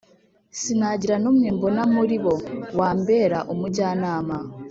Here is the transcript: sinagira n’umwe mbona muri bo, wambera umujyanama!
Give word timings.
sinagira 0.59 1.15
n’umwe 1.23 1.47
mbona 1.55 1.81
muri 1.93 2.15
bo, 2.23 2.35
wambera 2.79 3.37
umujyanama! 3.53 4.35